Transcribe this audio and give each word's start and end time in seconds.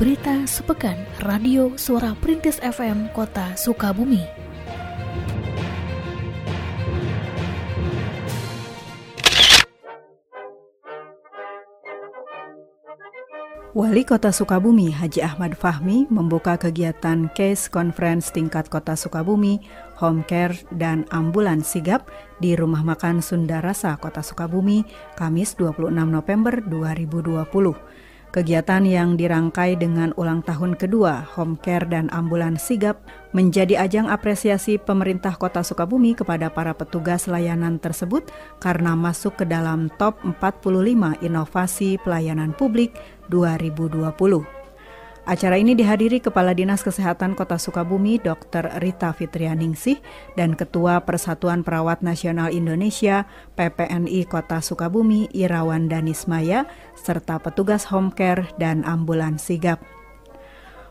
Berita 0.00 0.48
sepekan 0.48 0.96
Radio 1.20 1.76
Suara 1.76 2.16
Perintis 2.16 2.56
FM 2.62 3.12
Kota 3.12 3.52
Sukabumi. 3.52 4.49
Wali 13.90 14.06
Kota 14.06 14.30
Sukabumi 14.30 14.94
Haji 14.94 15.18
Ahmad 15.18 15.58
Fahmi 15.58 16.06
membuka 16.14 16.54
kegiatan 16.54 17.26
Case 17.34 17.66
Conference 17.66 18.30
tingkat 18.30 18.70
Kota 18.70 18.94
Sukabumi, 18.94 19.66
Home 19.98 20.22
Care 20.30 20.54
dan 20.78 21.02
Ambulan 21.10 21.66
Sigap 21.66 22.06
di 22.38 22.54
Rumah 22.54 22.86
Makan 22.86 23.18
Sunda 23.18 23.58
Rasa 23.58 23.98
Kota 23.98 24.22
Sukabumi, 24.22 24.86
Kamis 25.18 25.58
26 25.58 25.90
November 25.90 26.62
2020. 26.62 27.50
Kegiatan 28.30 28.86
yang 28.86 29.18
dirangkai 29.18 29.74
dengan 29.74 30.14
ulang 30.14 30.46
tahun 30.46 30.78
kedua 30.78 31.26
Home 31.34 31.58
Care 31.58 31.82
dan 31.90 32.06
Ambulan 32.14 32.54
Sigap 32.54 33.02
menjadi 33.34 33.82
ajang 33.82 34.06
apresiasi 34.06 34.78
pemerintah 34.78 35.34
Kota 35.34 35.66
Sukabumi 35.66 36.14
kepada 36.14 36.46
para 36.46 36.70
petugas 36.70 37.26
layanan 37.26 37.82
tersebut 37.82 38.30
karena 38.62 38.94
masuk 38.94 39.34
ke 39.34 39.44
dalam 39.50 39.90
top 39.98 40.22
45 40.22 41.26
inovasi 41.26 41.98
pelayanan 42.06 42.54
publik 42.54 42.94
2020. 43.34 44.59
Acara 45.28 45.60
ini 45.60 45.76
dihadiri 45.76 46.24
Kepala 46.24 46.56
Dinas 46.56 46.80
Kesehatan 46.80 47.36
Kota 47.36 47.60
Sukabumi 47.60 48.16
Dr. 48.16 48.80
Rita 48.80 49.12
Fitrianingsih 49.12 50.00
dan 50.32 50.56
Ketua 50.56 51.04
Persatuan 51.04 51.60
Perawat 51.60 52.00
Nasional 52.00 52.48
Indonesia 52.48 53.28
PPNI 53.52 54.24
Kota 54.24 54.64
Sukabumi 54.64 55.28
Irawan 55.36 55.92
Danismaya 55.92 56.64
serta 56.96 57.36
petugas 57.36 57.84
home 57.92 58.08
care 58.16 58.48
dan 58.56 58.80
ambulan 58.88 59.36
sigap. 59.36 59.84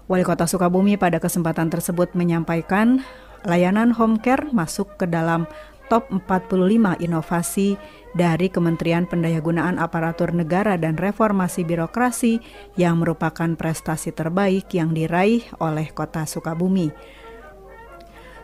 Wali 0.05 0.21
Kota 0.21 0.45
Sukabumi 0.45 0.93
pada 0.93 1.17
kesempatan 1.17 1.73
tersebut 1.73 2.13
menyampaikan 2.13 3.01
layanan 3.49 3.89
home 3.97 4.21
care 4.21 4.45
masuk 4.53 4.93
ke 5.01 5.09
dalam 5.09 5.49
top 5.89 6.07
45 6.13 7.01
inovasi 7.03 7.75
dari 8.13 8.49
Kementerian 8.49 9.05
Pendayagunaan 9.05 9.77
Aparatur 9.77 10.33
Negara 10.33 10.77
dan 10.77 10.97
Reformasi 10.97 11.65
Birokrasi 11.65 12.41
yang 12.77 13.01
merupakan 13.01 13.53
prestasi 13.57 14.13
terbaik 14.13 14.69
yang 14.73 14.93
diraih 14.93 15.45
oleh 15.61 15.89
Kota 15.93 16.25
Sukabumi. 16.25 17.18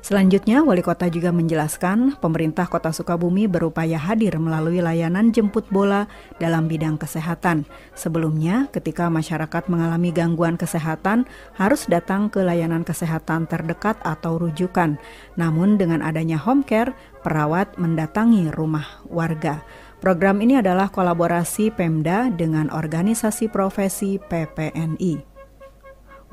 Selanjutnya, 0.05 0.61
Wali 0.61 0.85
Kota 0.85 1.09
juga 1.09 1.33
menjelaskan 1.33 2.21
pemerintah 2.21 2.69
Kota 2.69 2.93
Sukabumi 2.93 3.49
berupaya 3.49 3.97
hadir 3.97 4.37
melalui 4.37 4.77
layanan 4.77 5.33
jemput 5.33 5.65
bola 5.73 6.05
dalam 6.37 6.69
bidang 6.69 7.01
kesehatan. 7.01 7.65
Sebelumnya, 7.97 8.69
ketika 8.69 9.09
masyarakat 9.09 9.65
mengalami 9.65 10.13
gangguan 10.13 10.61
kesehatan, 10.61 11.25
harus 11.57 11.89
datang 11.89 12.29
ke 12.29 12.45
layanan 12.45 12.85
kesehatan 12.85 13.49
terdekat 13.49 13.97
atau 14.05 14.37
rujukan. 14.37 15.01
Namun 15.41 15.81
dengan 15.81 16.05
adanya 16.05 16.37
home 16.37 16.61
care, 16.61 16.93
perawat 17.25 17.73
mendatangi 17.81 18.53
rumah 18.53 18.85
warga. 19.09 19.65
Program 20.05 20.37
ini 20.37 20.61
adalah 20.61 20.93
kolaborasi 20.93 21.73
Pemda 21.73 22.29
dengan 22.29 22.69
organisasi 22.69 23.49
profesi 23.49 24.21
PPNI. 24.21 25.34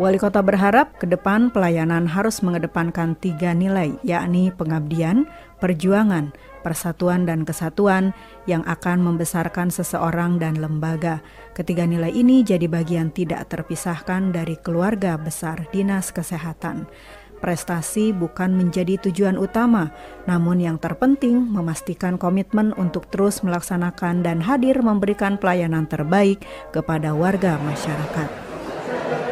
Wali 0.03 0.19
Kota 0.19 0.42
berharap 0.42 0.98
ke 0.98 1.06
depan 1.06 1.55
pelayanan 1.55 2.11
harus 2.11 2.42
mengedepankan 2.42 3.14
tiga 3.22 3.55
nilai, 3.55 3.95
yakni 4.03 4.50
pengabdian, 4.50 5.31
perjuangan, 5.62 6.34
persatuan 6.67 7.22
dan 7.22 7.47
kesatuan 7.47 8.11
yang 8.50 8.67
akan 8.67 8.98
membesarkan 8.98 9.70
seseorang 9.70 10.42
dan 10.42 10.59
lembaga. 10.59 11.22
Ketiga 11.55 11.86
nilai 11.86 12.11
ini 12.11 12.42
jadi 12.42 12.67
bagian 12.67 13.14
tidak 13.14 13.47
terpisahkan 13.47 14.34
dari 14.34 14.59
keluarga 14.59 15.14
besar 15.14 15.70
Dinas 15.70 16.10
Kesehatan. 16.10 16.91
Prestasi 17.38 18.10
bukan 18.10 18.59
menjadi 18.59 18.99
tujuan 19.06 19.38
utama, 19.38 19.94
namun 20.26 20.59
yang 20.59 20.82
terpenting 20.82 21.47
memastikan 21.47 22.19
komitmen 22.19 22.75
untuk 22.75 23.06
terus 23.06 23.47
melaksanakan 23.47 24.26
dan 24.26 24.43
hadir 24.43 24.82
memberikan 24.82 25.38
pelayanan 25.38 25.87
terbaik 25.87 26.43
kepada 26.75 27.15
warga 27.15 27.55
masyarakat. 27.62 28.51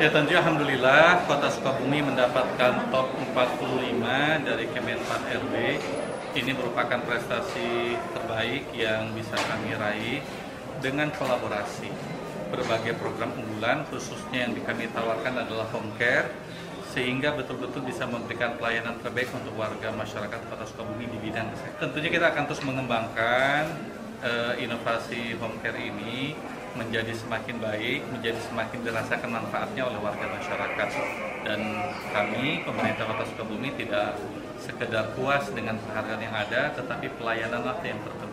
Ya 0.01 0.09
tentu 0.09 0.33
Alhamdulillah 0.33 1.29
Kota 1.29 1.53
Sukabumi 1.53 2.01
mendapatkan 2.01 2.89
top 2.89 3.13
45 3.37 4.49
dari 4.49 4.65
Kemenpan 4.73 5.21
RB. 5.29 5.55
Ini 6.41 6.57
merupakan 6.57 7.05
prestasi 7.05 8.01
terbaik 8.17 8.73
yang 8.73 9.13
bisa 9.13 9.37
kami 9.37 9.77
raih 9.77 10.25
dengan 10.81 11.13
kolaborasi. 11.13 11.93
Berbagai 12.49 12.97
program 12.97 13.37
unggulan 13.45 13.85
khususnya 13.93 14.49
yang 14.49 14.57
kami 14.65 14.89
tawarkan 14.89 15.37
adalah 15.37 15.69
home 15.69 15.93
care 16.01 16.33
sehingga 16.97 17.37
betul-betul 17.37 17.85
bisa 17.85 18.09
memberikan 18.09 18.57
pelayanan 18.57 18.97
terbaik 19.05 19.29
untuk 19.37 19.53
warga 19.53 19.93
masyarakat 19.93 20.41
Kota 20.49 20.65
Sukabumi 20.65 21.13
di 21.13 21.29
bidang 21.29 21.53
kesehatan. 21.53 21.77
Tentunya 21.77 22.09
kita 22.09 22.33
akan 22.33 22.49
terus 22.49 22.65
mengembangkan 22.65 23.69
uh, 24.25 24.53
inovasi 24.57 25.37
home 25.37 25.59
care 25.61 25.77
ini 25.77 26.37
menjadi 26.79 27.11
semakin 27.11 27.59
baik, 27.59 28.07
menjadi 28.15 28.39
semakin 28.47 28.79
dirasakan 28.87 29.31
manfaatnya 29.35 29.83
oleh 29.91 29.99
warga 29.99 30.27
masyarakat. 30.31 30.89
Dan 31.43 31.61
kami, 32.15 32.63
pemerintah 32.63 33.11
Kota 33.11 33.25
Sukabumi 33.27 33.75
tidak 33.75 34.15
sekedar 34.61 35.11
puas 35.19 35.51
dengan 35.51 35.81
penghargaan 35.83 36.23
yang 36.23 36.37
ada, 36.37 36.71
tetapi 36.79 37.11
pelayananlah 37.19 37.81
yang 37.83 37.99
terpenting 38.07 38.30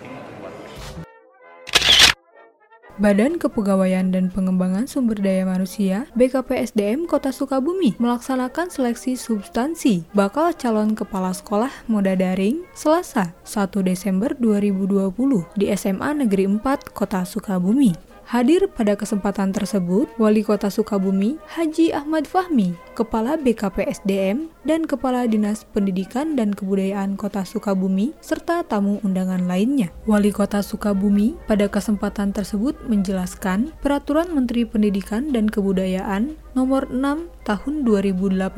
Badan 2.97 3.38
Kepegawaian 3.38 4.09
dan 4.09 4.34
Pengembangan 4.34 4.90
Sumber 4.90 5.22
Daya 5.22 5.46
Manusia 5.46 6.09
BKPSDM 6.18 7.06
Kota 7.06 7.30
Sukabumi 7.30 7.94
melaksanakan 8.02 8.74
seleksi 8.74 9.13
substansi 9.13 10.02
bakal 10.18 10.50
calon 10.58 10.97
kepala 10.97 11.30
sekolah 11.30 11.69
moda 11.85 12.18
daring 12.18 12.66
Selasa 12.74 13.38
1 13.46 13.69
Desember 13.85 14.34
2020 14.41 15.13
di 15.53 15.69
SMA 15.78 16.25
Negeri 16.25 16.50
4 16.50 16.90
Kota 16.90 17.22
Sukabumi. 17.22 18.06
Hadir 18.27 18.67
pada 18.67 18.99
kesempatan 18.99 19.55
tersebut, 19.55 20.11
Wali 20.19 20.43
Kota 20.43 20.67
Sukabumi, 20.67 21.39
Haji 21.47 21.95
Ahmad 21.95 22.27
Fahmi, 22.27 22.75
Kepala 22.91 23.39
BKPSDM, 23.39 24.51
dan 24.67 24.83
Kepala 24.83 25.31
Dinas 25.31 25.63
Pendidikan 25.63 26.35
dan 26.35 26.51
Kebudayaan 26.51 27.16
Kota 27.16 27.47
Sukabumi, 27.47 28.11
serta 28.19 28.67
tamu 28.67 28.99
undangan 29.07 29.47
lainnya. 29.47 29.95
Wali 30.03 30.35
Kota 30.35 30.59
Sukabumi 30.59 31.39
pada 31.47 31.71
kesempatan 31.71 32.35
tersebut 32.35 32.75
menjelaskan 32.91 33.71
Peraturan 33.79 34.35
Menteri 34.35 34.67
Pendidikan 34.67 35.31
dan 35.31 35.47
Kebudayaan 35.47 36.35
nomor 36.57 36.90
6 36.90 37.29
tahun 37.45 37.85
2018 37.85 38.50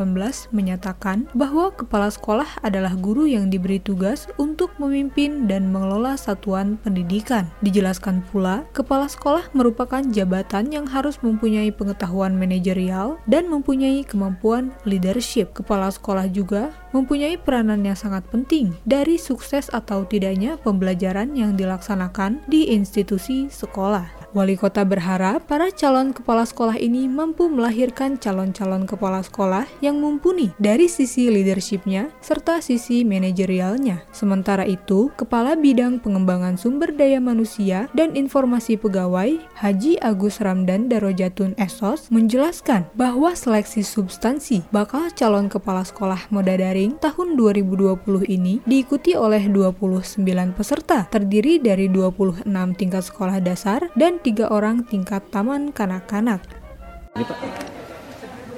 menyatakan 0.56 1.28
bahwa 1.36 1.76
kepala 1.76 2.08
sekolah 2.08 2.48
adalah 2.64 2.96
guru 2.96 3.28
yang 3.28 3.52
diberi 3.52 3.84
tugas 3.84 4.32
untuk 4.40 4.72
memimpin 4.80 5.52
dan 5.52 5.68
mengelola 5.68 6.16
satuan 6.16 6.80
pendidikan. 6.80 7.52
Dijelaskan 7.60 8.24
pula, 8.32 8.64
kepala 8.72 9.12
sekolah 9.12 9.52
merupakan 9.52 10.00
jabatan 10.00 10.72
yang 10.72 10.88
harus 10.88 11.20
mempunyai 11.20 11.76
pengetahuan 11.76 12.40
manajerial 12.40 13.20
dan 13.28 13.52
mempunyai 13.52 14.08
kemampuan 14.08 14.72
leadership. 14.88 15.52
Kepala 15.52 15.92
sekolah 15.92 16.32
juga 16.32 16.72
mempunyai 16.96 17.36
peranan 17.36 17.84
yang 17.84 18.00
sangat 18.00 18.24
penting 18.32 18.72
dari 18.88 19.20
sukses 19.20 19.68
atau 19.76 20.08
tidaknya 20.08 20.56
pembelajaran 20.64 21.36
yang 21.36 21.60
dilaksanakan 21.60 22.40
di 22.48 22.72
institusi 22.72 23.52
sekolah. 23.52 24.19
Wali 24.30 24.54
kota 24.54 24.86
berharap 24.86 25.50
para 25.50 25.74
calon 25.74 26.14
kepala 26.14 26.46
sekolah 26.46 26.78
ini 26.78 27.10
mampu 27.10 27.50
melahirkan 27.50 28.14
calon-calon 28.22 28.86
kepala 28.86 29.26
sekolah 29.26 29.66
yang 29.82 29.98
mumpuni 29.98 30.54
dari 30.62 30.86
sisi 30.86 31.34
leadershipnya 31.34 32.14
serta 32.22 32.62
sisi 32.62 33.02
manajerialnya. 33.02 34.06
Sementara 34.14 34.70
itu, 34.70 35.10
Kepala 35.18 35.58
Bidang 35.58 35.98
Pengembangan 35.98 36.62
Sumber 36.62 36.94
Daya 36.94 37.18
Manusia 37.18 37.90
dan 37.98 38.14
Informasi 38.14 38.78
Pegawai 38.78 39.42
Haji 39.58 39.98
Agus 39.98 40.38
Ramdan 40.46 40.94
Darojatun 40.94 41.58
Esos 41.58 42.14
menjelaskan 42.14 42.86
bahwa 42.94 43.34
seleksi 43.34 43.82
substansi 43.82 44.62
bakal 44.70 45.10
calon 45.18 45.50
kepala 45.50 45.82
sekolah 45.82 46.30
moda 46.30 46.54
daring 46.54 47.02
tahun 47.02 47.34
2020 47.34 47.98
ini 48.30 48.62
diikuti 48.70 49.18
oleh 49.18 49.42
29 49.50 50.22
peserta 50.54 51.10
terdiri 51.10 51.58
dari 51.58 51.90
26 51.90 52.46
tingkat 52.78 53.04
sekolah 53.10 53.42
dasar 53.42 53.90
dan 53.98 54.19
tiga 54.20 54.52
orang 54.52 54.84
tingkat 54.84 55.24
taman 55.32 55.72
kanak-kanak. 55.72 56.44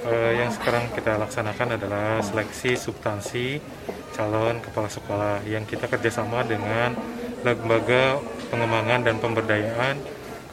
Uh, 0.02 0.34
yang 0.34 0.50
sekarang 0.50 0.90
kita 0.90 1.14
laksanakan 1.14 1.78
adalah 1.78 2.18
seleksi 2.18 2.74
substansi 2.74 3.62
calon 4.10 4.58
kepala 4.58 4.90
sekolah 4.90 5.46
yang 5.46 5.62
kita 5.62 5.86
kerjasama 5.86 6.42
dengan 6.42 6.98
lembaga 7.46 8.18
pengembangan 8.50 9.06
dan 9.06 9.16
pemberdayaan 9.22 9.94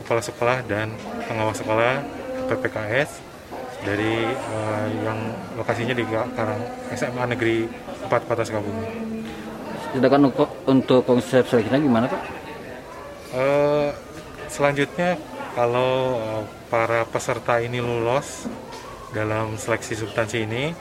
kepala 0.06 0.22
sekolah 0.22 0.58
dan 0.70 0.94
pengawas 1.26 1.58
sekolah 1.58 2.06
PPKS 2.46 3.10
dari 3.82 4.30
uh, 4.30 4.88
yang 5.02 5.18
lokasinya 5.58 5.98
di 5.98 6.06
Karang 6.06 6.62
SMA 6.94 7.24
Negeri 7.34 7.66
4 8.06 8.30
Kota 8.30 8.46
Sukabumi. 8.46 8.86
Sedangkan 9.98 10.30
untuk 10.70 11.02
konsep 11.10 11.50
seleksinya 11.50 11.82
gimana 11.82 12.06
Pak? 12.06 12.22
Uh, 13.34 13.90
selanjutnya 14.50 15.16
kalau 15.54 16.20
uh, 16.20 16.44
para 16.68 17.06
peserta 17.06 17.62
ini 17.62 17.80
lolos 17.80 18.50
dalam 19.14 19.58
seleksi 19.58 19.98
substansi 19.98 20.46
ini 20.46 20.74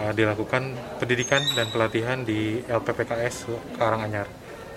uh, 0.00 0.12
dilakukan 0.12 0.76
pendidikan 1.00 1.40
dan 1.56 1.68
pelatihan 1.72 2.20
di 2.24 2.60
LPPKS 2.64 3.48
Karanganyar. 3.80 4.28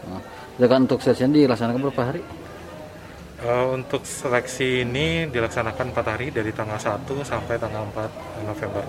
Nah, 0.07 0.77
untuk 0.79 1.03
sesi 1.03 1.27
ini 1.27 1.43
dilaksanakan 1.43 1.81
berapa 1.89 2.03
hari? 2.03 2.21
Uh, 3.37 3.77
untuk 3.77 4.01
seleksi 4.01 4.81
ini 4.81 5.29
dilaksanakan 5.29 5.93
4 5.93 6.13
hari 6.17 6.27
dari 6.33 6.49
tanggal 6.49 6.81
1 6.81 7.05
sampai 7.21 7.61
tanggal 7.61 7.85
4 7.93 8.47
November. 8.49 8.81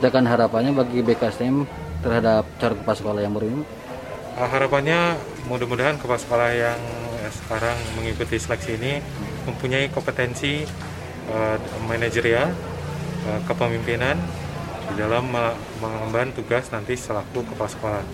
Sedangkan 0.00 0.24
harapannya 0.32 0.72
bagi 0.72 1.04
BKSDM 1.04 1.68
terhadap 2.00 2.48
cara 2.56 2.72
kepala 2.72 2.96
sekolah 2.96 3.20
yang 3.20 3.36
baru 3.36 3.46
ini? 3.52 3.64
Uh, 4.40 4.48
harapannya 4.48 5.20
mudah-mudahan 5.44 6.00
kepala 6.00 6.16
sekolah 6.16 6.48
yang 6.56 6.80
sekarang 7.28 7.76
mengikuti 8.00 8.40
seleksi 8.40 8.80
ini 8.80 9.04
mempunyai 9.44 9.92
kompetensi 9.92 10.64
uh, 11.28 11.60
manajerial, 11.84 12.48
uh, 13.28 13.40
kepemimpinan 13.44 14.16
di 14.90 14.94
dalam 14.98 15.28
mengemban 15.78 16.32
tugas 16.34 16.72
nanti 16.72 16.96
selaku 16.98 17.44
kepala 17.46 17.70
sekolah. 17.70 18.04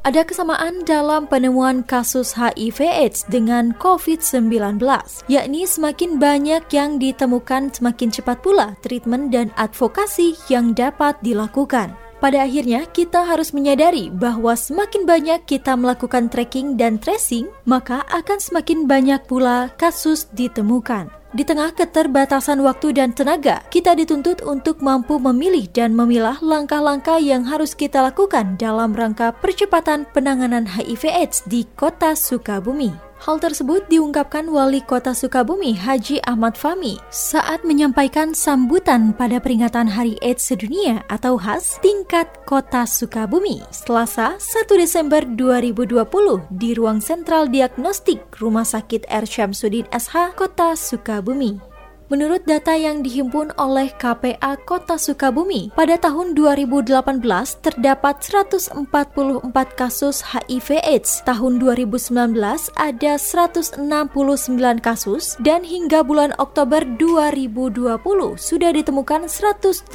Ada 0.00 0.24
kesamaan 0.24 0.88
dalam 0.88 1.28
penemuan 1.28 1.84
kasus 1.84 2.32
HIV/AIDS 2.32 3.28
dengan 3.28 3.76
COVID-19, 3.76 4.80
yakni 5.28 5.68
semakin 5.68 6.16
banyak 6.16 6.64
yang 6.72 6.96
ditemukan, 6.96 7.68
semakin 7.68 8.08
cepat 8.08 8.40
pula 8.40 8.80
treatment 8.80 9.28
dan 9.28 9.52
advokasi 9.60 10.40
yang 10.48 10.72
dapat 10.72 11.20
dilakukan. 11.20 11.92
Pada 12.20 12.44
akhirnya, 12.44 12.84
kita 12.92 13.24
harus 13.24 13.56
menyadari 13.56 14.12
bahwa 14.12 14.52
semakin 14.52 15.08
banyak 15.08 15.40
kita 15.48 15.72
melakukan 15.72 16.28
tracking 16.28 16.76
dan 16.76 17.00
tracing, 17.00 17.48
maka 17.64 18.04
akan 18.12 18.36
semakin 18.36 18.84
banyak 18.84 19.24
pula 19.24 19.72
kasus 19.80 20.28
ditemukan. 20.36 21.08
Di 21.32 21.48
tengah 21.48 21.72
keterbatasan 21.72 22.60
waktu 22.60 22.92
dan 22.92 23.16
tenaga, 23.16 23.64
kita 23.72 23.96
dituntut 23.96 24.44
untuk 24.44 24.84
mampu 24.84 25.16
memilih 25.16 25.64
dan 25.72 25.96
memilah 25.96 26.36
langkah-langkah 26.44 27.16
yang 27.22 27.46
harus 27.46 27.72
kita 27.72 28.04
lakukan 28.04 28.60
dalam 28.60 28.92
rangka 28.92 29.32
percepatan 29.40 30.04
penanganan 30.12 30.68
HIV/AIDS 30.68 31.48
di 31.48 31.64
Kota 31.72 32.12
Sukabumi. 32.12 33.09
Hal 33.20 33.36
tersebut 33.36 33.84
diungkapkan 33.92 34.48
Wali 34.48 34.80
Kota 34.80 35.12
Sukabumi 35.12 35.76
Haji 35.76 36.24
Ahmad 36.24 36.56
Fami 36.56 36.96
saat 37.12 37.60
menyampaikan 37.68 38.32
sambutan 38.32 39.12
pada 39.12 39.36
peringatan 39.36 39.84
Hari 39.92 40.16
AIDS 40.24 40.48
Sedunia 40.48 41.04
atau 41.12 41.36
HAS 41.36 41.76
tingkat 41.84 42.24
Kota 42.48 42.88
Sukabumi 42.88 43.60
Selasa 43.68 44.40
1 44.40 44.72
Desember 44.72 45.20
2020 45.36 46.48
di 46.48 46.72
Ruang 46.72 47.04
Sentral 47.04 47.52
Diagnostik 47.52 48.24
Rumah 48.40 48.64
Sakit 48.64 49.04
R. 49.12 49.28
Syamsuddin 49.28 49.84
SH 49.92 50.32
Kota 50.32 50.72
Sukabumi. 50.72 51.69
Menurut 52.10 52.42
data 52.42 52.74
yang 52.74 53.06
dihimpun 53.06 53.54
oleh 53.54 53.86
KPA 53.94 54.58
Kota 54.66 54.98
Sukabumi, 54.98 55.70
pada 55.78 55.94
tahun 55.94 56.34
2018 56.34 57.06
terdapat 57.62 58.18
144 58.18 58.74
kasus 59.78 60.18
HIV 60.18 60.82
AIDS. 60.82 61.22
Tahun 61.22 61.62
2019 61.62 62.34
ada 62.74 63.12
169 63.14 63.78
kasus 64.82 65.38
dan 65.38 65.62
hingga 65.62 66.02
bulan 66.02 66.34
Oktober 66.42 66.82
2020 66.98 68.02
sudah 68.34 68.70
ditemukan 68.74 69.30
124 69.30 69.94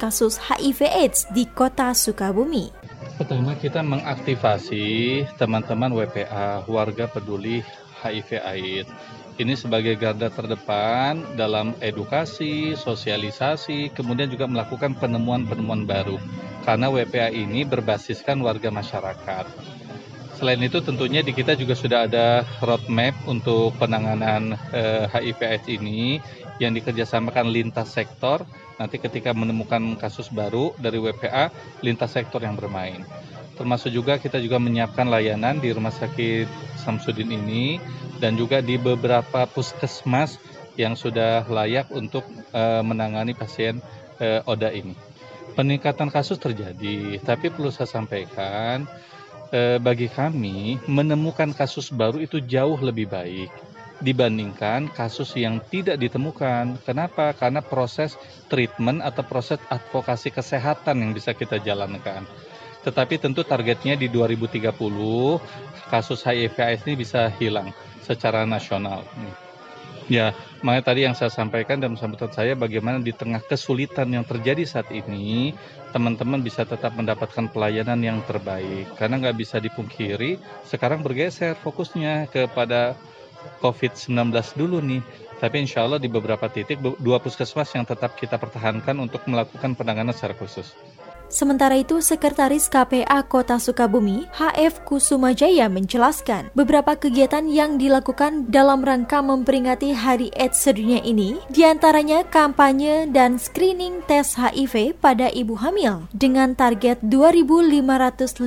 kasus 0.00 0.40
HIV 0.40 0.88
AIDS 0.88 1.28
di 1.36 1.44
Kota 1.52 1.92
Sukabumi. 1.92 2.72
Pertama 3.20 3.52
kita 3.60 3.84
mengaktifasi 3.84 5.20
teman-teman 5.36 5.92
WPA, 5.92 6.64
warga 6.64 7.04
peduli 7.12 7.60
HIV 8.00 8.40
AIDS 8.40 8.88
ini 9.36 9.52
sebagai 9.52 10.00
garda 10.00 10.32
terdepan 10.32 11.36
dalam 11.36 11.76
edukasi, 11.84 12.72
sosialisasi, 12.72 13.92
kemudian 13.92 14.32
juga 14.32 14.48
melakukan 14.48 14.96
penemuan-penemuan 14.96 15.84
baru. 15.84 16.16
Karena 16.64 16.88
WPA 16.88 17.30
ini 17.30 17.62
berbasiskan 17.68 18.40
warga 18.40 18.72
masyarakat. 18.72 19.46
Selain 20.36 20.60
itu 20.60 20.80
tentunya 20.84 21.24
di 21.24 21.32
kita 21.32 21.56
juga 21.56 21.72
sudah 21.72 22.04
ada 22.04 22.44
roadmap 22.60 23.16
untuk 23.24 23.72
penanganan 23.80 24.56
eh, 24.72 25.08
HIV/AIDS 25.08 25.68
ini 25.68 26.20
yang 26.60 26.76
dikerjasamakan 26.76 27.48
lintas 27.48 27.92
sektor. 27.92 28.44
Nanti 28.76 29.00
ketika 29.00 29.32
menemukan 29.32 29.96
kasus 29.96 30.28
baru 30.28 30.76
dari 30.76 31.00
WPA, 31.00 31.48
lintas 31.80 32.12
sektor 32.12 32.44
yang 32.44 32.56
bermain 32.56 33.04
termasuk 33.56 33.88
juga 33.88 34.20
kita 34.20 34.36
juga 34.36 34.60
menyiapkan 34.60 35.08
layanan 35.08 35.58
di 35.58 35.72
Rumah 35.72 35.90
Sakit 35.90 36.76
Samsudin 36.76 37.32
ini 37.32 37.80
dan 38.18 38.36
juga 38.36 38.64
di 38.64 38.80
beberapa 38.80 39.44
puskesmas 39.48 40.40
yang 40.76 40.92
sudah 40.94 41.44
layak 41.48 41.88
untuk 41.92 42.24
uh, 42.52 42.84
menangani 42.84 43.32
pasien 43.32 43.80
uh, 44.20 44.44
ODA 44.44 44.72
ini. 44.72 44.96
Peningkatan 45.56 46.12
kasus 46.12 46.36
terjadi, 46.36 47.16
tapi 47.24 47.48
perlu 47.48 47.72
saya 47.72 47.88
sampaikan 47.88 48.84
uh, 49.52 49.78
bagi 49.80 50.12
kami 50.12 50.76
menemukan 50.84 51.56
kasus 51.56 51.88
baru 51.88 52.20
itu 52.20 52.44
jauh 52.44 52.76
lebih 52.76 53.08
baik 53.08 53.48
dibandingkan 54.04 54.92
kasus 54.92 55.32
yang 55.40 55.56
tidak 55.72 55.96
ditemukan. 55.96 56.76
Kenapa? 56.84 57.32
Karena 57.32 57.64
proses 57.64 58.12
treatment 58.52 59.00
atau 59.00 59.24
proses 59.24 59.56
advokasi 59.72 60.28
kesehatan 60.28 61.00
yang 61.00 61.16
bisa 61.16 61.32
kita 61.32 61.56
jalankan 61.56 62.28
tetapi 62.86 63.18
tentu 63.18 63.42
targetnya 63.42 63.98
di 63.98 64.06
2030 64.06 64.70
kasus 65.90 66.22
HIV/AIDS 66.22 66.86
ini 66.86 66.94
bisa 66.94 67.26
hilang 67.34 67.74
secara 68.06 68.46
nasional. 68.46 69.02
Ya, 70.06 70.30
makanya 70.62 70.84
tadi 70.94 71.00
yang 71.02 71.18
saya 71.18 71.34
sampaikan 71.34 71.82
dalam 71.82 71.98
sambutan 71.98 72.30
saya 72.30 72.54
bagaimana 72.54 73.02
di 73.02 73.10
tengah 73.10 73.42
kesulitan 73.42 74.06
yang 74.14 74.22
terjadi 74.22 74.62
saat 74.62 74.86
ini, 74.94 75.50
teman-teman 75.90 76.38
bisa 76.46 76.62
tetap 76.62 76.94
mendapatkan 76.94 77.50
pelayanan 77.50 77.98
yang 77.98 78.22
terbaik. 78.22 78.86
Karena 78.94 79.18
nggak 79.18 79.34
bisa 79.34 79.58
dipungkiri, 79.58 80.38
sekarang 80.62 81.02
bergeser 81.02 81.58
fokusnya 81.58 82.30
kepada 82.30 82.94
COVID-19 83.58 84.30
dulu 84.54 84.78
nih. 84.78 85.02
Tapi 85.42 85.66
insya 85.66 85.82
Allah 85.82 85.98
di 85.98 86.06
beberapa 86.06 86.46
titik, 86.46 86.78
dua 87.02 87.18
puskesmas 87.18 87.74
yang 87.74 87.82
tetap 87.82 88.14
kita 88.14 88.38
pertahankan 88.38 88.94
untuk 89.02 89.26
melakukan 89.26 89.74
penanganan 89.74 90.14
secara 90.14 90.38
khusus. 90.38 90.70
Sementara 91.26 91.74
itu, 91.74 91.98
Sekretaris 91.98 92.70
KPA 92.70 93.26
Kota 93.26 93.58
Sukabumi, 93.58 94.30
HF 94.30 94.86
Kusumajaya 94.86 95.66
menjelaskan 95.66 96.54
beberapa 96.54 96.94
kegiatan 96.94 97.50
yang 97.50 97.76
dilakukan 97.76 98.46
dalam 98.46 98.86
rangka 98.86 99.18
memperingati 99.18 99.90
Hari 99.90 100.30
AIDS 100.38 100.62
sedunia 100.62 101.02
ini, 101.02 101.42
di 101.50 101.66
antaranya 101.66 102.22
kampanye 102.30 103.10
dan 103.10 103.42
screening 103.42 104.06
tes 104.06 104.38
HIV 104.38 105.02
pada 105.02 105.26
ibu 105.34 105.58
hamil 105.58 106.06
dengan 106.14 106.54
target 106.54 107.02
2.515 107.02 108.38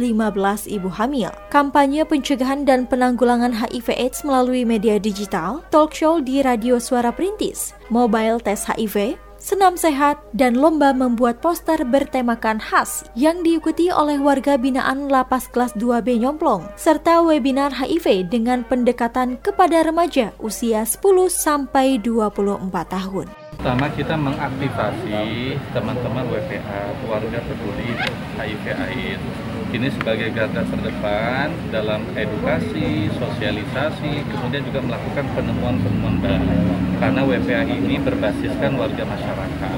ibu 0.72 0.90
hamil, 0.90 1.32
kampanye 1.52 2.08
pencegahan 2.08 2.64
dan 2.64 2.88
penanggulangan 2.88 3.52
HIV 3.52 3.88
AIDS 4.00 4.24
melalui 4.24 4.64
media 4.64 4.96
digital, 4.96 5.60
talk 5.68 5.92
show 5.92 6.24
di 6.24 6.40
radio 6.40 6.80
suara 6.80 7.12
perintis, 7.12 7.76
mobile 7.92 8.40
tes 8.40 8.64
HIV, 8.64 9.20
senam 9.40 9.80
sehat, 9.80 10.20
dan 10.36 10.60
lomba 10.60 10.92
membuat 10.92 11.40
poster 11.40 11.82
bertemakan 11.88 12.60
khas 12.60 13.08
yang 13.16 13.42
diikuti 13.42 13.90
oleh 13.90 14.20
warga 14.20 14.60
binaan 14.60 15.08
Lapas 15.08 15.48
Kelas 15.50 15.74
2B 15.80 16.20
Nyomplong, 16.22 16.68
serta 16.76 17.24
webinar 17.24 17.72
HIV 17.72 18.28
dengan 18.28 18.68
pendekatan 18.68 19.40
kepada 19.42 19.82
remaja 19.82 20.36
usia 20.44 20.84
10 20.84 21.02
sampai 21.32 21.98
24 22.04 22.68
tahun. 22.92 23.28
Pertama 23.60 23.92
kita 23.92 24.16
mengaktifasi 24.16 25.56
teman-teman 25.76 26.24
WPA, 26.32 26.96
warga 27.08 27.40
peduli 27.44 27.92
HIV 28.40 28.66
AIDS 28.72 29.39
ini 29.70 29.88
sebagai 29.94 30.34
garda 30.34 30.66
terdepan 30.66 31.54
dalam 31.70 32.02
edukasi, 32.18 33.06
sosialisasi, 33.14 34.26
kemudian 34.26 34.66
juga 34.66 34.82
melakukan 34.82 35.26
penemuan-penemuan 35.38 36.18
baru. 36.26 36.62
Karena 36.98 37.22
WPA 37.22 37.64
ini 37.70 38.02
berbasiskan 38.02 38.76
warga 38.76 39.04
masyarakat. 39.06 39.72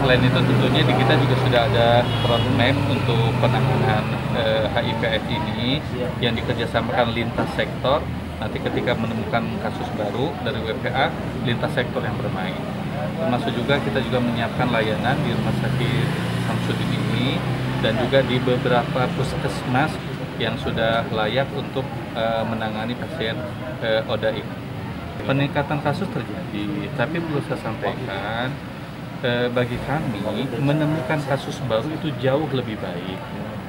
Selain 0.00 0.22
itu 0.24 0.38
tentunya 0.40 0.82
di 0.82 0.94
kita 0.96 1.14
juga 1.20 1.36
sudah 1.44 1.60
ada 1.68 1.88
roadmap 2.24 2.76
untuk 2.88 3.30
penanganan 3.38 4.04
eh, 4.32 4.64
HIV/AIDS 4.72 5.28
ini 5.28 5.78
yang 6.24 6.32
dikerjasamakan 6.32 7.12
lintas 7.12 7.48
sektor. 7.52 8.00
Nanti 8.36 8.60
ketika 8.60 8.92
menemukan 8.96 9.44
kasus 9.64 9.88
baru 9.96 10.32
dari 10.44 10.60
WPA, 10.60 11.12
lintas 11.44 11.72
sektor 11.72 12.00
yang 12.00 12.16
bermain. 12.16 12.56
Termasuk 13.16 13.52
juga 13.56 13.80
kita 13.80 14.00
juga 14.04 14.20
menyiapkan 14.20 14.68
layanan 14.72 15.16
di 15.24 15.32
Rumah 15.32 15.56
Sakit 15.64 16.08
Samsudin 16.44 16.90
ini 16.92 17.40
dan 17.84 17.92
juga 18.00 18.24
di 18.24 18.36
beberapa 18.40 19.04
puskesmas 19.16 19.92
yang 20.36 20.56
sudah 20.60 21.04
layak 21.12 21.48
untuk 21.56 21.84
uh, 22.12 22.44
menangani 22.44 22.92
pasien 22.96 23.36
uh, 23.80 24.12
ODA 24.12 24.36
ini. 24.36 24.56
Peningkatan 25.24 25.80
kasus 25.80 26.06
terjadi, 26.12 26.92
tapi 26.94 27.18
perlu 27.18 27.40
saya 27.48 27.58
sampaikan 27.58 28.52
uh, 29.24 29.48
bagi 29.50 29.80
kami 29.88 30.20
menemukan 30.60 31.20
kasus 31.24 31.56
baru 31.64 31.88
itu 31.88 32.12
jauh 32.20 32.46
lebih 32.52 32.76
baik 32.78 33.18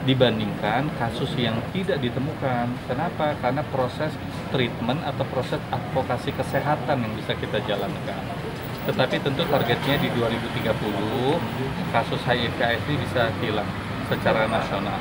dibandingkan 0.07 0.87
kasus 0.95 1.27
yang 1.35 1.59
tidak 1.75 1.99
ditemukan. 1.99 2.71
Kenapa? 2.87 3.35
Karena 3.43 3.59
proses 3.67 4.15
treatment 4.55 5.03
atau 5.03 5.27
proses 5.27 5.59
advokasi 5.67 6.31
kesehatan 6.31 7.03
yang 7.03 7.13
bisa 7.19 7.35
kita 7.35 7.59
jalankan. 7.67 8.23
Tetapi 8.87 9.19
tentu 9.19 9.43
targetnya 9.51 9.99
di 9.99 10.07
2030 10.15 10.71
kasus 11.91 12.21
HIV 12.23 12.55
AIDS 12.55 12.87
ini 12.87 12.95
bisa 13.03 13.27
hilang 13.43 13.67
secara 14.07 14.47
nasional. 14.47 14.99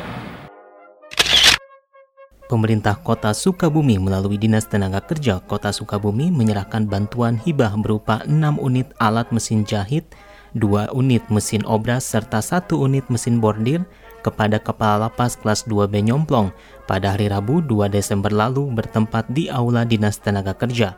Pemerintah 2.46 2.94
Kota 3.02 3.34
Sukabumi 3.34 3.98
melalui 3.98 4.38
Dinas 4.38 4.70
Tenaga 4.70 5.02
Kerja 5.02 5.42
Kota 5.42 5.75
Sukabumi 5.75 6.30
menyerahkan 6.30 6.86
bantuan 6.86 7.42
hibah 7.42 7.75
berupa 7.75 8.22
6 8.22 8.62
unit 8.62 8.86
alat 9.02 9.26
mesin 9.34 9.66
jahit, 9.66 10.06
2 10.54 10.94
unit 10.94 11.26
mesin 11.26 11.66
obras, 11.66 12.06
serta 12.06 12.38
1 12.38 12.70
unit 12.78 13.02
mesin 13.10 13.42
bordir 13.42 13.82
kepada 14.22 14.62
Kepala 14.62 15.10
Lapas 15.10 15.34
kelas 15.34 15.66
2B 15.66 16.06
Nyomplong 16.06 16.54
pada 16.86 17.18
hari 17.18 17.26
Rabu 17.26 17.58
2 17.66 17.90
Desember 17.90 18.30
lalu 18.30 18.70
bertempat 18.70 19.26
di 19.30 19.50
Aula 19.50 19.82
Dinas 19.82 20.22
Tenaga 20.22 20.54
Kerja. 20.54 20.94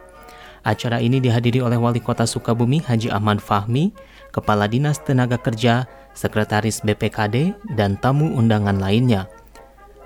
Acara 0.68 1.00
ini 1.00 1.16
dihadiri 1.16 1.64
oleh 1.64 1.80
Wali 1.80 2.04
Kota 2.04 2.28
Sukabumi 2.28 2.84
Haji 2.84 3.08
Ahmad 3.08 3.40
Fahmi, 3.40 3.96
Kepala 4.36 4.68
Dinas 4.68 5.00
Tenaga 5.00 5.40
Kerja, 5.40 5.88
Sekretaris 6.18 6.82
BPKD, 6.82 7.54
dan 7.78 7.94
tamu 8.02 8.34
undangan 8.34 8.74
lainnya. 8.74 9.30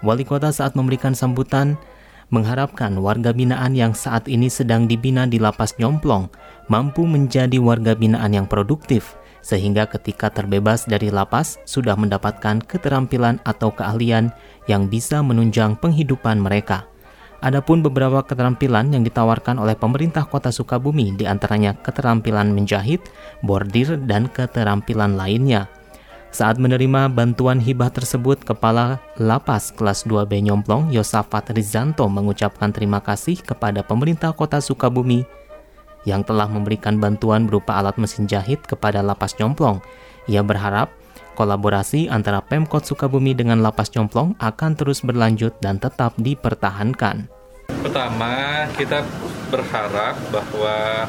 Wali 0.04 0.28
kota 0.28 0.52
saat 0.52 0.76
memberikan 0.76 1.16
sambutan 1.16 1.80
mengharapkan 2.28 2.92
warga 3.00 3.32
binaan 3.32 3.72
yang 3.72 3.96
saat 3.96 4.28
ini 4.28 4.52
sedang 4.52 4.84
dibina 4.84 5.24
di 5.24 5.40
lapas 5.40 5.72
nyomplong 5.80 6.28
mampu 6.68 7.08
menjadi 7.08 7.56
warga 7.56 7.96
binaan 7.96 8.36
yang 8.36 8.44
produktif 8.44 9.16
sehingga 9.42 9.90
ketika 9.90 10.30
terbebas 10.30 10.86
dari 10.86 11.10
lapas 11.10 11.58
sudah 11.66 11.98
mendapatkan 11.98 12.62
keterampilan 12.62 13.42
atau 13.42 13.74
keahlian 13.74 14.30
yang 14.70 14.86
bisa 14.86 15.18
menunjang 15.20 15.74
penghidupan 15.80 16.38
mereka. 16.38 16.86
Adapun 17.42 17.82
beberapa 17.82 18.22
keterampilan 18.22 18.94
yang 18.94 19.02
ditawarkan 19.02 19.58
oleh 19.58 19.74
pemerintah 19.74 20.22
Kota 20.30 20.54
Sukabumi 20.54 21.18
di 21.18 21.26
antaranya 21.26 21.74
keterampilan 21.74 22.54
menjahit, 22.54 23.02
bordir, 23.42 23.98
dan 24.06 24.30
keterampilan 24.30 25.18
lainnya. 25.18 25.66
Saat 26.32 26.56
menerima 26.56 27.12
bantuan 27.12 27.60
hibah 27.60 27.92
tersebut, 27.92 28.40
Kepala 28.40 28.96
Lapas 29.20 29.68
kelas 29.68 30.08
2B 30.08 30.40
Nyomplong 30.40 30.88
Yosafat 30.88 31.52
Rizanto 31.52 32.08
mengucapkan 32.08 32.72
terima 32.72 33.04
kasih 33.04 33.36
kepada 33.44 33.84
pemerintah 33.84 34.32
kota 34.32 34.56
Sukabumi 34.56 35.28
yang 36.08 36.24
telah 36.24 36.48
memberikan 36.48 36.96
bantuan 36.96 37.44
berupa 37.44 37.76
alat 37.76 38.00
mesin 38.00 38.24
jahit 38.24 38.64
kepada 38.64 39.04
Lapas 39.04 39.36
Nyomplong. 39.36 39.84
Ia 40.24 40.40
berharap 40.40 40.88
kolaborasi 41.36 42.08
antara 42.08 42.40
Pemkot 42.40 42.88
Sukabumi 42.88 43.36
dengan 43.36 43.60
Lapas 43.60 43.92
Nyomplong 43.92 44.32
akan 44.40 44.72
terus 44.72 45.04
berlanjut 45.04 45.52
dan 45.60 45.76
tetap 45.76 46.16
dipertahankan. 46.16 47.28
Pertama, 47.84 48.64
kita 48.72 49.04
berharap 49.52 50.16
bahwa 50.32 51.04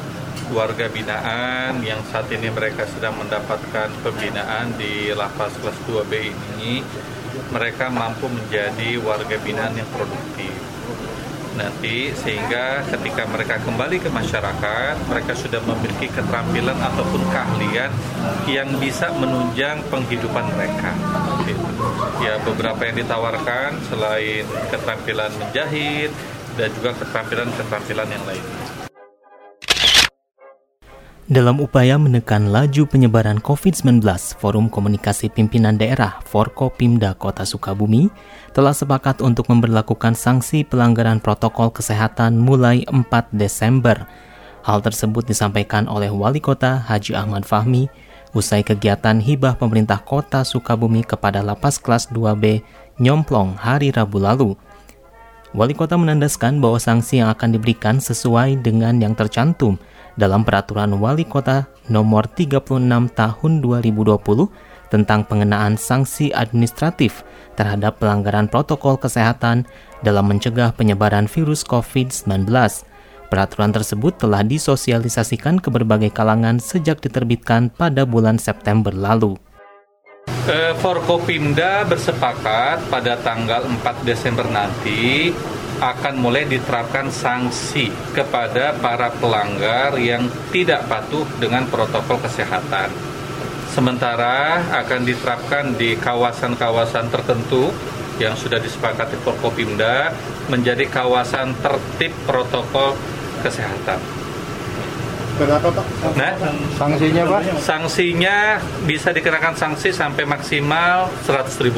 warga 0.52 0.90
binaan 0.92 1.80
yang 1.80 2.02
saat 2.12 2.28
ini 2.28 2.52
mereka 2.52 2.84
sedang 2.84 3.16
mendapatkan 3.16 3.88
pembinaan 4.04 4.76
di 4.76 5.14
lapas 5.16 5.54
kelas 5.62 5.78
2B 5.88 6.12
ini 6.28 6.84
mereka 7.48 7.88
mampu 7.88 8.28
menjadi 8.28 9.00
warga 9.00 9.36
binaan 9.40 9.72
yang 9.78 9.88
produktif. 9.94 10.52
Nanti 11.54 12.10
sehingga 12.18 12.82
ketika 12.90 13.30
mereka 13.30 13.62
kembali 13.62 14.02
ke 14.02 14.10
masyarakat 14.10 15.06
mereka 15.06 15.32
sudah 15.38 15.62
memiliki 15.62 16.10
keterampilan 16.10 16.76
ataupun 16.82 17.22
keahlian 17.30 17.90
yang 18.50 18.68
bisa 18.82 19.14
menunjang 19.14 19.78
penghidupan 19.86 20.50
mereka. 20.50 20.92
Ya 22.18 22.42
beberapa 22.42 22.82
yang 22.82 23.06
ditawarkan 23.06 23.86
selain 23.86 24.44
keterampilan 24.66 25.30
menjahit 25.38 26.10
dan 26.58 26.68
juga 26.74 26.90
keterampilan-keterampilan 26.98 28.08
yang 28.10 28.24
lainnya 28.26 28.83
dalam 31.34 31.58
upaya 31.58 31.98
menekan 31.98 32.54
laju 32.54 32.86
penyebaran 32.86 33.42
COVID-19, 33.42 34.06
Forum 34.38 34.70
Komunikasi 34.70 35.26
Pimpinan 35.34 35.74
Daerah 35.74 36.22
Forkopimda 36.22 37.18
Kota 37.18 37.42
Sukabumi 37.42 38.06
telah 38.54 38.70
sepakat 38.70 39.18
untuk 39.18 39.50
memperlakukan 39.50 40.14
sanksi 40.14 40.62
pelanggaran 40.62 41.18
protokol 41.18 41.74
kesehatan 41.74 42.38
mulai 42.38 42.86
4 42.86 43.34
Desember. 43.34 44.06
Hal 44.62 44.78
tersebut 44.78 45.26
disampaikan 45.26 45.90
oleh 45.90 46.06
Wali 46.06 46.38
Kota 46.38 46.78
Haji 46.86 47.18
Ahmad 47.18 47.42
Fahmi 47.42 47.90
usai 48.30 48.62
kegiatan 48.62 49.18
hibah 49.18 49.58
pemerintah 49.58 49.98
Kota 50.06 50.46
Sukabumi 50.46 51.02
kepada 51.02 51.42
Lapas 51.42 51.82
Kelas 51.82 52.14
2B 52.14 52.62
Nyomplong 53.02 53.58
hari 53.58 53.90
Rabu 53.90 54.22
lalu. 54.22 54.54
Wali 55.50 55.74
Kota 55.74 55.98
menandaskan 55.98 56.62
bahwa 56.62 56.78
sanksi 56.78 57.18
yang 57.18 57.30
akan 57.34 57.58
diberikan 57.58 57.98
sesuai 57.98 58.62
dengan 58.62 59.02
yang 59.02 59.18
tercantum– 59.18 59.74
dalam 60.14 60.46
Peraturan 60.46 60.94
Wali 60.98 61.26
Kota 61.26 61.66
Nomor 61.90 62.30
36 62.30 62.64
Tahun 63.12 63.52
2020 63.60 64.18
tentang 64.88 65.26
pengenaan 65.26 65.74
sanksi 65.74 66.30
administratif 66.30 67.26
terhadap 67.58 67.98
pelanggaran 67.98 68.46
protokol 68.46 68.94
kesehatan 68.94 69.66
dalam 70.06 70.30
mencegah 70.30 70.70
penyebaran 70.74 71.26
virus 71.26 71.66
COVID-19. 71.66 72.46
Peraturan 73.26 73.74
tersebut 73.74 74.14
telah 74.20 74.46
disosialisasikan 74.46 75.58
ke 75.58 75.66
berbagai 75.72 76.14
kalangan 76.14 76.62
sejak 76.62 77.02
diterbitkan 77.02 77.72
pada 77.74 78.06
bulan 78.06 78.38
September 78.38 78.94
lalu. 78.94 79.34
Forkopimda 80.78 81.88
bersepakat 81.88 82.84
pada 82.92 83.16
tanggal 83.24 83.64
4 83.64 84.04
Desember 84.04 84.44
nanti 84.52 85.32
akan 85.82 86.14
mulai 86.20 86.46
diterapkan 86.46 87.10
sanksi 87.10 87.90
kepada 88.14 88.74
para 88.78 89.10
pelanggar 89.18 89.98
yang 89.98 90.26
tidak 90.54 90.86
patuh 90.86 91.26
dengan 91.42 91.66
protokol 91.66 92.20
kesehatan. 92.22 92.90
Sementara 93.74 94.62
akan 94.70 95.02
diterapkan 95.02 95.74
di 95.74 95.98
kawasan-kawasan 95.98 97.10
tertentu 97.10 97.74
yang 98.22 98.38
sudah 98.38 98.62
disepakati 98.62 99.18
Forkopimda 99.18 100.14
menjadi 100.46 100.86
kawasan 100.86 101.58
tertib 101.58 102.14
protokol 102.22 102.94
kesehatan. 103.42 103.98
Kenapa 105.34 105.66
Pak? 105.66 105.86
Nah, 106.14 106.32
sanksinya 106.78 107.22
Pak? 107.26 107.58
Sanksinya 107.58 108.62
bisa 108.86 109.10
dikenakan 109.10 109.58
sanksi 109.58 109.90
sampai 109.90 110.22
maksimal 110.22 111.10
Rp100.000 111.26 111.74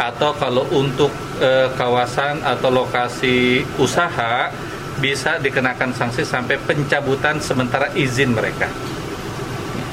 atau 0.00 0.32
kalau 0.40 0.64
untuk 0.72 1.12
e, 1.42 1.50
kawasan 1.74 2.46
atau 2.46 2.70
lokasi 2.70 3.66
usaha 3.82 4.54
bisa 5.02 5.42
dikenakan 5.42 5.90
sanksi 5.90 6.22
sampai 6.22 6.62
pencabutan 6.62 7.42
sementara 7.42 7.90
izin 7.98 8.30
mereka. 8.38 8.70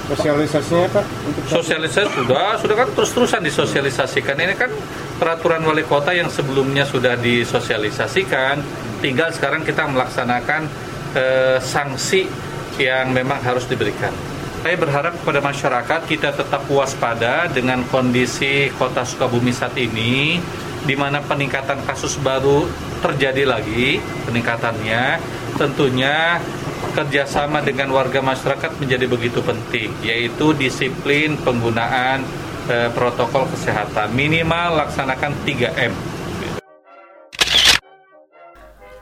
Sosialisasinya 0.10 0.90
Pak? 0.90 1.06
Sosialisasi 1.46 2.10
sudah, 2.18 2.58
sudah 2.58 2.76
kan 2.82 2.90
terus-terusan 2.98 3.42
disosialisasikan. 3.46 4.38
Ini 4.42 4.58
kan 4.58 4.74
peraturan 5.22 5.62
wali 5.62 5.86
kota 5.86 6.14
yang 6.14 6.30
sebelumnya 6.34 6.82
sudah 6.86 7.14
disosialisasikan. 7.18 8.58
Tinggal 9.06 9.30
sekarang 9.34 9.62
kita 9.62 9.86
melaksanakan 9.86 10.66
e, 11.14 11.26
sanksi 11.62 12.26
yang 12.82 13.14
memang 13.14 13.38
harus 13.46 13.70
diberikan. 13.70 14.10
Saya 14.60 14.76
berharap 14.76 15.16
kepada 15.24 15.40
masyarakat 15.40 16.02
kita 16.04 16.36
tetap 16.36 16.68
waspada 16.68 17.48
dengan 17.48 17.80
kondisi 17.88 18.68
kota 18.76 19.08
Sukabumi 19.08 19.56
saat 19.56 19.72
ini, 19.80 20.36
di 20.84 20.96
mana 20.96 21.20
peningkatan 21.24 21.84
kasus 21.84 22.20
baru 22.20 22.68
terjadi 23.04 23.48
lagi 23.48 24.00
peningkatannya. 24.28 25.20
Tentunya 25.56 26.40
kerjasama 26.96 27.60
dengan 27.62 27.92
warga 27.92 28.24
masyarakat 28.24 28.80
menjadi 28.80 29.06
begitu 29.06 29.44
penting, 29.44 29.92
yaitu 30.02 30.56
disiplin 30.56 31.36
penggunaan 31.42 32.24
eh, 32.72 32.90
protokol 32.92 33.48
kesehatan 33.52 34.16
minimal 34.16 34.80
laksanakan 34.80 35.36
3M 35.44 36.09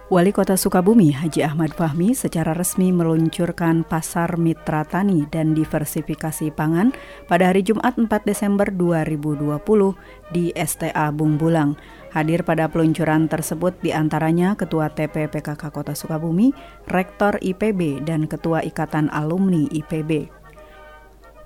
Wali 0.08 0.32
Kota 0.32 0.56
Sukabumi 0.56 1.12
Haji 1.12 1.44
Ahmad 1.44 1.76
Fahmi 1.76 2.16
secara 2.16 2.56
resmi 2.56 2.96
meluncurkan 2.96 3.84
Pasar 3.84 4.40
Mitra 4.40 4.88
Tani 4.88 5.28
dan 5.28 5.52
Diversifikasi 5.52 6.48
Pangan 6.56 6.96
pada 7.28 7.52
hari 7.52 7.60
Jumat 7.60 8.00
4 8.00 8.08
Desember 8.24 8.72
2020 8.72 9.60
di 10.32 10.56
STA 10.56 11.12
Bung 11.12 11.36
Bulang. 11.36 11.76
Hadir 12.16 12.48
pada 12.48 12.72
peluncuran 12.72 13.28
tersebut 13.28 13.76
di 13.84 13.92
antaranya 13.92 14.56
Ketua 14.56 14.88
TPPKK 14.96 15.76
Kota 15.76 15.92
Sukabumi, 15.92 16.56
Rektor 16.88 17.36
IPB, 17.44 18.08
dan 18.08 18.32
Ketua 18.32 18.64
Ikatan 18.64 19.12
Alumni 19.12 19.68
IPB. 19.68 20.32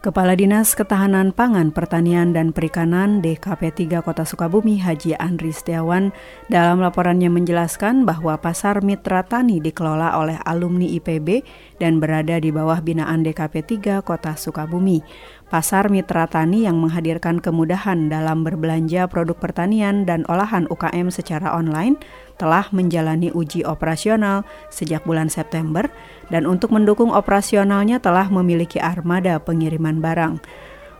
Kepala 0.01 0.34
Dinas 0.34 0.74
Ketahanan 0.74 1.29
Pangan, 1.29 1.70
Pertanian, 1.70 2.34
dan 2.34 2.58
Perikanan 2.58 3.22
DKP 3.22 3.86
3 3.86 4.01
Kota 4.01 4.25
Sukabumi 4.25 4.81
Haji 4.81 5.13
Andri 5.13 5.53
Setiawan 5.53 6.10
dalam 6.50 6.81
laporannya 6.81 7.29
menjelaskan 7.29 8.01
bahwa 8.01 8.34
Pasar 8.41 8.81
Mitra 8.81 9.22
Tani 9.22 9.62
dikelola 9.62 10.17
oleh 10.17 10.41
alumni 10.41 10.89
IPB 10.89 11.46
dan 11.77 12.01
berada 12.01 12.41
di 12.41 12.50
bawah 12.50 12.81
binaan 12.81 13.22
DKP 13.22 13.77
3 13.77 14.01
Kota 14.01 14.34
Sukabumi. 14.34 15.05
Pasar 15.51 15.91
Mitra 15.91 16.31
Tani 16.31 16.63
yang 16.63 16.79
menghadirkan 16.79 17.43
kemudahan 17.43 18.08
dalam 18.08 18.48
berbelanja 18.48 19.12
produk 19.12 19.36
pertanian 19.36 20.08
dan 20.08 20.24
olahan 20.31 20.63
UKM 20.72 21.12
secara 21.12 21.51
online 21.51 22.00
telah 22.39 22.72
menjalani 22.72 23.36
uji 23.36 23.67
operasional 23.67 24.48
sejak 24.72 25.03
bulan 25.03 25.27
September 25.27 25.91
dan 26.31 26.48
untuk 26.48 26.72
mendukung 26.72 27.12
operasionalnya 27.12 28.00
telah 28.00 28.31
memiliki 28.31 28.79
armada 28.79 29.43
pengiriman 29.43 30.00
barang. 30.00 30.39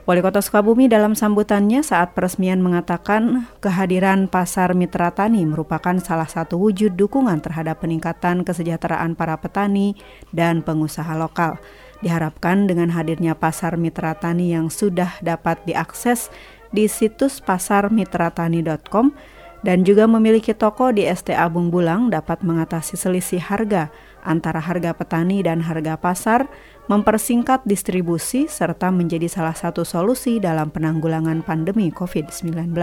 Wali 0.03 0.20
Kota 0.20 0.43
Sukabumi 0.43 0.91
dalam 0.91 1.15
sambutannya 1.15 1.79
saat 1.79 2.12
peresmian 2.12 2.60
mengatakan 2.60 3.48
kehadiran 3.63 4.27
Pasar 4.27 4.75
Mitra 4.75 5.15
Tani 5.15 5.48
merupakan 5.48 5.96
salah 6.03 6.27
satu 6.27 6.60
wujud 6.60 7.00
dukungan 7.00 7.39
terhadap 7.39 7.79
peningkatan 7.88 8.43
kesejahteraan 8.43 9.15
para 9.15 9.39
petani 9.39 9.96
dan 10.36 10.60
pengusaha 10.60 11.15
lokal. 11.15 11.55
Diharapkan 12.01 12.65
dengan 12.65 12.89
hadirnya 12.93 13.38
pasar 13.38 13.77
mitra 13.77 14.17
tani 14.17 14.53
yang 14.53 14.74
sudah 14.74 15.22
dapat 15.22 15.62
diakses 15.70 16.34
di 16.74 16.89
situs 16.89 17.39
pasarmitratani.com 17.41 19.13
dan 19.62 19.86
juga 19.86 20.10
memiliki 20.10 20.58
toko 20.58 20.89
di 20.89 21.05
STA 21.05 21.46
Bung 21.46 21.70
Bulang 21.70 22.10
dapat 22.10 22.41
mengatasi 22.41 22.98
selisih 22.98 23.38
harga 23.38 23.93
antara 24.25 24.58
harga 24.58 24.93
petani 24.98 25.46
dan 25.46 25.62
harga 25.62 25.98
pasar, 25.98 26.50
mempersingkat 26.89 27.62
distribusi 27.65 28.50
serta 28.50 28.89
menjadi 28.89 29.29
salah 29.29 29.53
satu 29.53 29.86
solusi 29.86 30.41
dalam 30.41 30.74
penanggulangan 30.74 31.46
pandemi 31.46 31.93
COVID-19. 31.93 32.74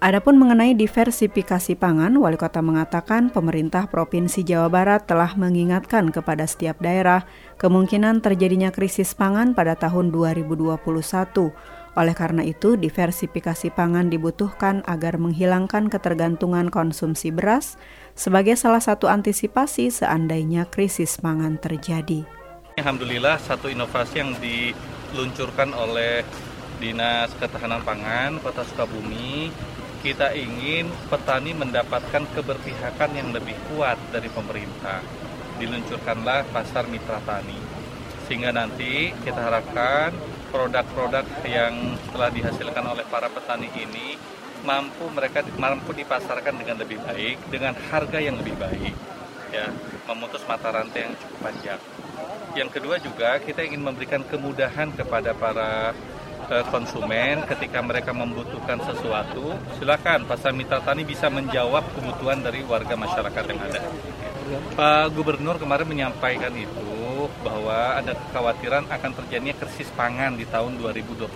Adapun 0.00 0.40
mengenai 0.40 0.72
diversifikasi 0.72 1.76
pangan, 1.76 2.16
Wali 2.16 2.40
Kota 2.40 2.64
mengatakan 2.64 3.28
pemerintah 3.28 3.84
Provinsi 3.84 4.40
Jawa 4.40 4.72
Barat 4.72 5.04
telah 5.04 5.36
mengingatkan 5.36 6.08
kepada 6.08 6.48
setiap 6.48 6.80
daerah 6.80 7.28
kemungkinan 7.60 8.24
terjadinya 8.24 8.72
krisis 8.72 9.12
pangan 9.12 9.52
pada 9.52 9.76
tahun 9.76 10.08
2021. 10.08 10.80
Oleh 12.00 12.14
karena 12.16 12.40
itu, 12.48 12.80
diversifikasi 12.80 13.68
pangan 13.76 14.08
dibutuhkan 14.08 14.80
agar 14.88 15.20
menghilangkan 15.20 15.92
ketergantungan 15.92 16.72
konsumsi 16.72 17.28
beras 17.28 17.76
sebagai 18.16 18.56
salah 18.56 18.80
satu 18.80 19.04
antisipasi 19.04 19.92
seandainya 19.92 20.64
krisis 20.72 21.20
pangan 21.20 21.60
terjadi. 21.60 22.24
Alhamdulillah, 22.80 23.36
satu 23.36 23.68
inovasi 23.68 24.16
yang 24.16 24.32
diluncurkan 24.40 25.76
oleh 25.76 26.24
Dinas 26.80 27.28
Ketahanan 27.36 27.84
Pangan 27.84 28.40
Kota 28.40 28.64
Sukabumi 28.64 29.52
kita 30.00 30.32
ingin 30.32 30.88
petani 31.12 31.52
mendapatkan 31.52 32.24
keberpihakan 32.32 33.10
yang 33.12 33.28
lebih 33.36 33.52
kuat 33.68 34.00
dari 34.08 34.32
pemerintah. 34.32 35.04
Diluncurkanlah 35.60 36.48
pasar 36.48 36.88
mitra 36.88 37.20
tani. 37.28 37.60
Sehingga 38.24 38.48
nanti 38.48 39.12
kita 39.20 39.36
harapkan 39.36 40.16
produk-produk 40.48 41.24
yang 41.44 42.00
telah 42.10 42.32
dihasilkan 42.32 42.84
oleh 42.88 43.04
para 43.12 43.28
petani 43.28 43.68
ini 43.76 44.16
mampu 44.64 45.08
mereka 45.12 45.40
mampu 45.56 45.96
dipasarkan 45.96 46.60
dengan 46.60 46.76
lebih 46.80 47.00
baik 47.00 47.48
dengan 47.48 47.72
harga 47.88 48.20
yang 48.20 48.36
lebih 48.36 48.60
baik 48.60 48.92
ya 49.50 49.72
memutus 50.04 50.44
mata 50.44 50.68
rantai 50.68 51.08
yang 51.10 51.14
cukup 51.16 51.38
panjang. 51.48 51.80
Yang 52.54 52.70
kedua 52.78 52.96
juga 52.98 53.38
kita 53.38 53.62
ingin 53.62 53.82
memberikan 53.82 54.22
kemudahan 54.26 54.90
kepada 54.94 55.34
para 55.34 55.94
konsumen 56.70 57.44
ketika 57.46 57.78
mereka 57.84 58.10
membutuhkan 58.10 58.80
sesuatu, 58.82 59.54
silakan 59.76 60.24
Pasar 60.26 60.54
Mitra 60.54 60.80
Tani 60.82 61.04
bisa 61.04 61.28
menjawab 61.28 61.84
kebutuhan 61.94 62.40
dari 62.40 62.64
warga 62.66 62.94
masyarakat 62.96 63.44
yang 63.50 63.60
ada. 63.60 63.80
Pak 64.74 65.14
Gubernur 65.14 65.56
kemarin 65.62 65.86
menyampaikan 65.86 66.50
itu 66.58 67.30
bahwa 67.44 68.00
ada 68.00 68.16
kekhawatiran 68.16 68.90
akan 68.90 69.10
terjadinya 69.22 69.54
krisis 69.54 69.86
pangan 69.94 70.34
di 70.34 70.48
tahun 70.48 70.80
2021. 70.80 71.30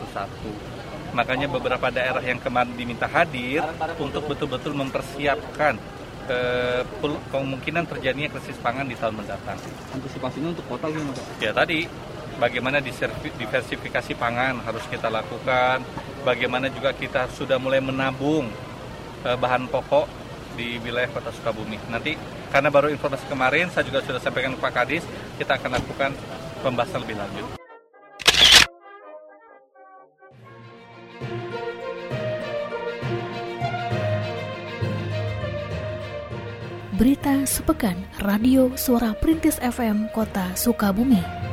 Makanya 1.15 1.47
beberapa 1.47 1.95
daerah 1.95 2.23
yang 2.25 2.43
kemarin 2.43 2.75
diminta 2.75 3.07
hadir 3.07 3.63
untuk 4.03 4.27
betul-betul 4.27 4.75
mempersiapkan 4.75 5.79
eh, 6.27 6.83
kemungkinan 7.31 7.87
terjadinya 7.87 8.35
krisis 8.35 8.59
pangan 8.59 8.89
di 8.89 8.99
tahun 8.99 9.23
mendatang. 9.23 9.59
Antisipasinya 9.95 10.51
untuk 10.51 10.67
kota 10.67 10.91
gimana 10.91 11.15
Pak? 11.15 11.39
Ya 11.39 11.55
tadi 11.55 11.87
bagaimana 12.39 12.83
diversifikasi 12.83 14.13
pangan 14.19 14.63
harus 14.63 14.83
kita 14.91 15.11
lakukan, 15.11 15.83
bagaimana 16.27 16.71
juga 16.71 16.91
kita 16.95 17.31
sudah 17.31 17.59
mulai 17.61 17.79
menabung 17.79 18.51
eh, 19.23 19.37
bahan 19.39 19.71
pokok 19.71 20.07
di 20.55 20.79
wilayah 20.83 21.11
Kota 21.11 21.35
Sukabumi. 21.35 21.79
Nanti 21.91 22.15
karena 22.55 22.71
baru 22.71 22.91
informasi 22.91 23.27
kemarin 23.27 23.71
saya 23.71 23.87
juga 23.87 24.03
sudah 24.07 24.23
sampaikan 24.23 24.55
ke 24.55 24.61
Pak 24.63 24.73
Kadis, 24.73 25.05
kita 25.39 25.59
akan 25.59 25.79
lakukan 25.79 26.11
pembahasan 26.63 27.03
lebih 27.03 27.19
lanjut. 27.19 27.47
Berita 36.95 37.43
sepekan 37.43 37.99
Radio 38.23 38.71
Suara 38.79 39.19
Perintis 39.19 39.59
FM 39.59 40.09
Kota 40.15 40.55
Sukabumi. 40.55 41.44